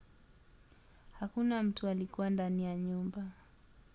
hakuna 1.19 1.63
mtu 1.63 1.87
alikuwa 1.87 2.29
ndani 2.29 2.63
ya 2.63 2.75
nyumba 2.75 3.25